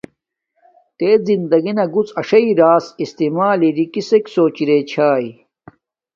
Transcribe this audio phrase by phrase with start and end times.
[0.97, 5.25] تے دندگی نا گڎ اݽݵ اے اݵݵ استعمال لݵ کسک سوچ ارے چھاݵ